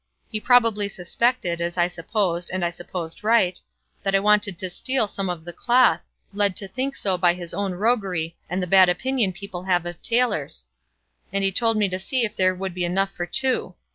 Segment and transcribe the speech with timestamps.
[0.31, 3.61] He probably suspected as I supposed, and I supposed right
[4.01, 5.99] that I wanted to steal some of the cloth,
[6.33, 10.01] led to think so by his own roguery and the bad opinion people have of
[10.01, 10.65] tailors;
[11.31, 13.75] and he told me to see if there would be enough for two.